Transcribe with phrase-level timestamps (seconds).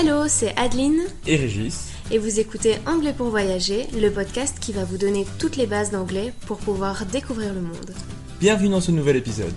[0.00, 1.88] Hello, c'est Adeline et Régis.
[2.12, 5.90] et vous écoutez Anglais pour voyager, le podcast qui va vous donner toutes les bases
[5.90, 7.90] d'anglais pour pouvoir découvrir le monde.
[8.38, 9.52] Bienvenue dans ce nouvel épisode.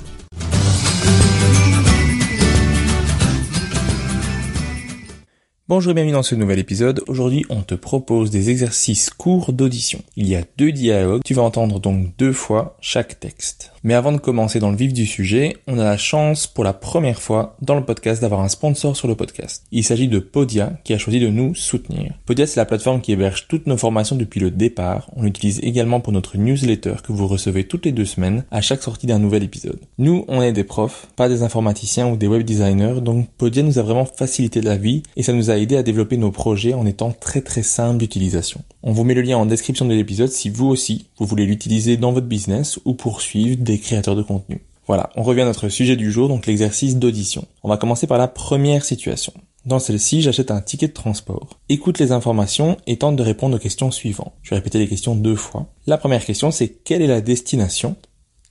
[5.68, 7.04] Bonjour et bienvenue dans ce nouvel épisode.
[7.06, 10.02] Aujourd'hui, on te propose des exercices courts d'audition.
[10.16, 13.71] Il y a deux dialogues, tu vas entendre donc deux fois chaque texte.
[13.84, 16.74] Mais avant de commencer dans le vif du sujet, on a la chance pour la
[16.74, 19.64] première fois dans le podcast d'avoir un sponsor sur le podcast.
[19.72, 22.14] Il s'agit de Podia qui a choisi de nous soutenir.
[22.28, 25.10] Podia c'est la plateforme qui héberge toutes nos formations depuis le départ.
[25.16, 28.84] On l'utilise également pour notre newsletter que vous recevez toutes les deux semaines à chaque
[28.84, 29.80] sortie d'un nouvel épisode.
[29.98, 33.80] Nous, on est des profs, pas des informaticiens ou des web designers, donc Podia nous
[33.80, 36.86] a vraiment facilité la vie et ça nous a aidé à développer nos projets en
[36.86, 38.62] étant très très simple d'utilisation.
[38.84, 41.98] On vous met le lien en description de l'épisode si vous aussi vous voulez l'utiliser
[41.98, 44.62] dans votre business ou poursuivre créateurs de contenu.
[44.88, 47.46] Voilà, on revient à notre sujet du jour, donc l'exercice d'audition.
[47.64, 49.34] On va commencer par la première situation.
[49.66, 51.60] Dans celle-ci, j'achète un ticket de transport.
[51.70, 54.34] Écoute les informations et tente de répondre aux questions suivantes.
[54.42, 55.68] Je vais répéter les questions deux fois.
[55.86, 57.96] La première question, c'est quelle est la destination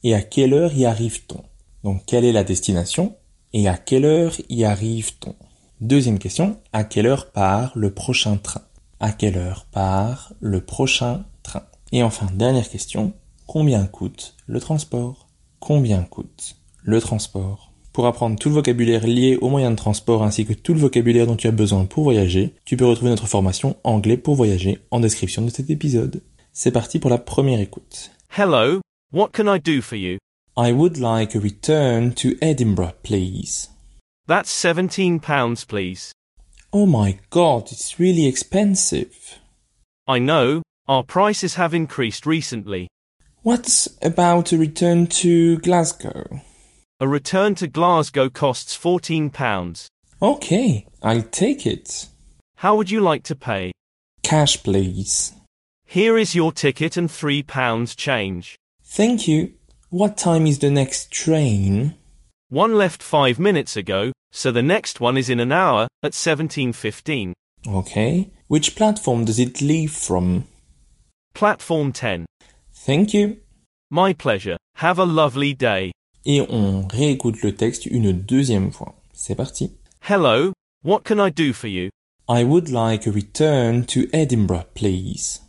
[0.04, 1.42] et à quelle heure y arrive-t-on?
[1.82, 3.16] Donc, quelle est la destination
[3.52, 5.34] et à quelle heure y arrive-t-on?
[5.80, 8.62] Deuxième question, à quelle heure part le prochain train
[9.00, 11.64] À quelle heure part le prochain train?
[11.90, 13.14] Et enfin, dernière question,
[13.46, 15.28] combien coûte le transport
[15.60, 17.72] Combien coûte le transport?
[17.92, 21.28] Pour apprendre tout le vocabulaire lié aux moyens de transport ainsi que tout le vocabulaire
[21.28, 24.98] dont tu as besoin pour voyager, tu peux retrouver notre formation Anglais pour voyager en
[24.98, 26.22] description de cet épisode.
[26.52, 28.10] C'est parti pour la première écoute.
[28.36, 28.80] Hello,
[29.12, 30.18] what can I do for you?
[30.56, 33.70] I would like a return to Edinburgh, please.
[34.26, 35.20] That's £17,
[35.68, 36.12] please.
[36.72, 39.38] Oh my god, it's really expensive.
[40.08, 42.88] I know, our prices have increased recently.
[43.42, 46.42] What's about a return to Glasgow?
[47.00, 49.86] A return to Glasgow costs £14.
[50.20, 52.08] Okay, I'll take it.
[52.56, 53.72] How would you like to pay?
[54.22, 55.32] Cash, please.
[55.86, 58.56] Here is your ticket and £3 change.
[58.84, 59.54] Thank you.
[59.88, 61.94] What time is the next train?
[62.50, 67.32] One left 5 minutes ago, so the next one is in an hour at 17:15.
[67.66, 68.30] Okay.
[68.48, 70.44] Which platform does it leave from?
[71.32, 72.26] Platform 10.
[72.86, 73.36] Thank you.
[73.90, 74.56] My pleasure.
[74.76, 75.92] Have a lovely day.
[76.24, 78.94] Et on réécoute le texte une deuxième fois.
[79.12, 79.70] C'est parti.
[80.00, 81.90] Hello, what can I do for you?
[82.26, 85.40] I would like a return to Edinburgh, please.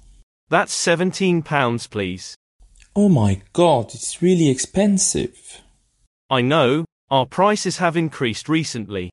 [0.49, 2.35] That's £17, please.
[2.97, 5.61] Oh my god, it's really expensive.
[6.29, 9.09] I know, our prices have increased recently.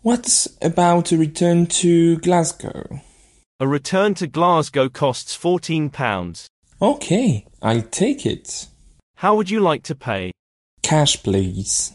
[0.00, 3.02] What's about a return to Glasgow?
[3.60, 6.46] A return to Glasgow costs £14.
[6.80, 8.68] Okay, I'll take it.
[9.16, 10.30] How would you like to pay?
[10.82, 11.92] Cash, please.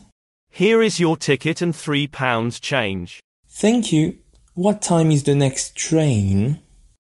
[0.50, 3.20] Here is your ticket and £3 change.
[3.48, 4.18] Thank you.
[4.56, 6.60] What time is the next train?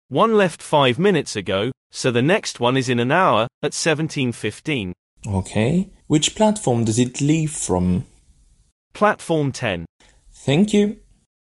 [0.09, 4.93] One left 5 minutes ago, so the next one is in an hour at 17:15.
[5.27, 5.91] Okay.
[6.09, 8.07] Which platform does it leave from?
[8.93, 9.87] Platform 10.
[10.33, 10.97] Thank you.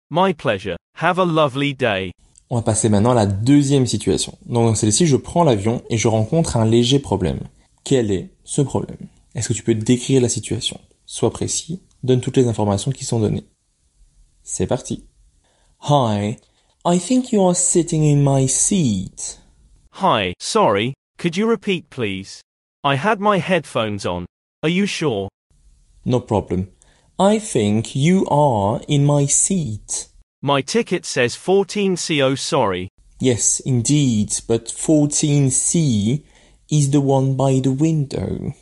[0.08, 0.76] My pleasure.
[0.96, 2.12] Have a lovely day.
[2.50, 4.38] On va passer maintenant à la deuxième situation.
[4.46, 7.40] Donc dans celle-ci, je prends l'avion et je rencontre un léger problème.
[7.84, 8.96] Quel est ce problème?
[9.34, 10.80] Est-ce que tu peux décrire la situation?
[11.04, 13.44] Sois précis, donne toutes les informations qui sont données.
[14.42, 15.04] C'est parti.
[15.90, 16.38] Hi,
[16.86, 19.40] I think you are sitting in my seat.
[20.00, 22.40] Hi, sorry, could you repeat please?
[22.82, 24.24] I had my headphones on.
[24.62, 25.28] Are you sure?
[26.06, 26.68] No problem.
[27.18, 30.08] I think you are in my seat.
[30.42, 32.88] My ticket says 14CO sorry.
[33.20, 36.22] Yes, indeed, but 14C
[36.70, 38.52] is the one by the window.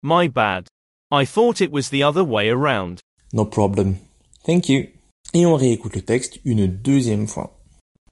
[0.00, 0.68] My bad.
[1.10, 3.00] I thought it was the other way around.
[3.32, 3.98] No problem.
[4.46, 4.88] Thank you.
[5.32, 7.50] Et on réécoute le texte une deuxième fois.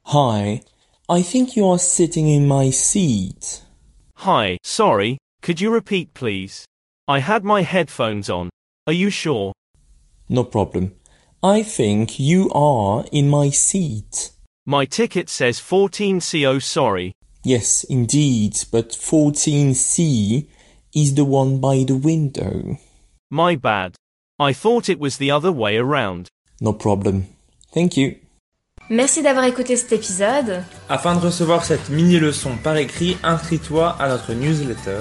[0.06, 0.62] Hi,
[1.08, 3.62] I think you are sitting in my seat.
[4.16, 6.64] Hi, sorry, could you repeat please?
[7.06, 8.50] I had my headphones on.
[8.88, 9.52] Are you sure?
[10.28, 10.92] No problem.
[11.44, 14.30] I think you are in my seat.
[14.64, 17.14] My ticket says 14CO sorry.
[17.42, 20.46] Yes, indeed, but 14C
[20.94, 22.78] is the one by the window.
[23.28, 23.96] My bad.
[24.38, 26.28] I thought it was the other way around.
[26.60, 27.26] No problem.
[27.74, 28.14] Thank you.
[28.88, 30.62] Merci d'avoir écouté cet épisode.
[30.88, 35.00] Afin de recevoir cette mini-leçon par écrit, inscris-toi à notre newsletter.